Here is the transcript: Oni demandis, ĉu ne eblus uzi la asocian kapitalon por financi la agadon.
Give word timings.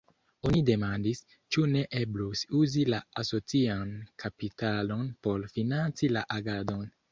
Oni 0.49 0.61
demandis, 0.69 1.19
ĉu 1.55 1.65
ne 1.73 1.83
eblus 1.99 2.41
uzi 2.61 2.87
la 2.95 3.03
asocian 3.25 3.93
kapitalon 4.25 5.07
por 5.29 5.49
financi 5.55 6.13
la 6.19 6.27
agadon. 6.41 6.85